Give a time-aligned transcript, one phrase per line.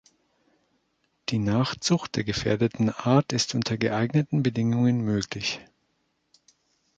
[1.29, 5.59] Die Nachzucht der gefährdeten Art ist unter geeigneten Bedingungen möglich.